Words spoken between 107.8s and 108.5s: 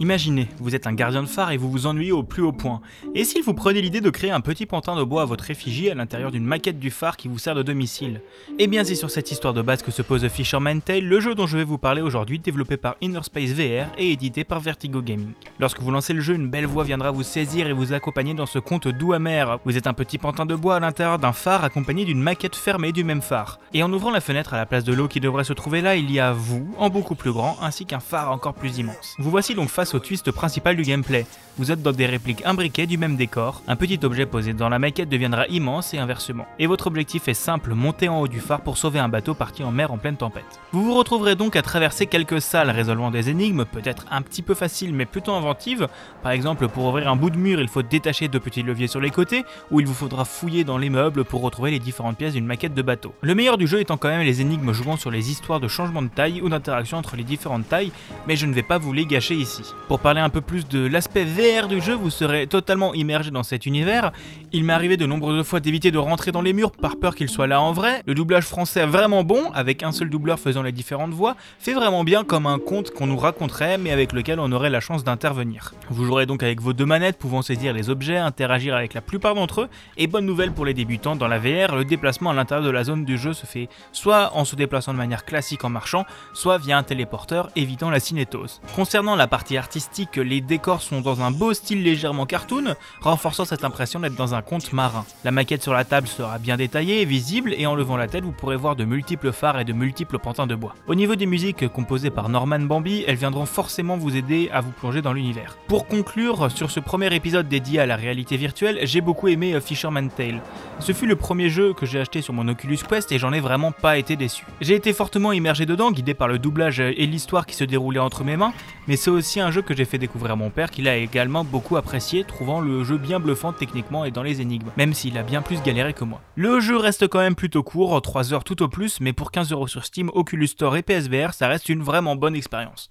à la réalité